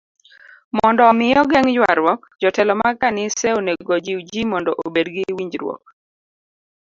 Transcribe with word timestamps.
Mondo 0.77 1.01
omi 1.11 1.27
ogeng' 1.41 1.73
ywaruok, 1.75 2.21
jotelo 2.41 2.73
mag 2.81 2.95
kanise 3.01 3.47
onego 3.57 3.91
ojiw 3.97 4.19
ji 4.29 4.41
mondo 4.51 4.71
obed 4.85 5.07
gi 5.15 5.23
winjruok. 5.37 5.81